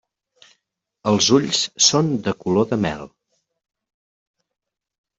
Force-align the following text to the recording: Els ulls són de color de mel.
Els 1.11 1.27
ulls 1.37 1.61
són 1.89 2.11
de 2.29 2.35
color 2.47 2.69
de 2.75 2.83
mel. 2.89 3.07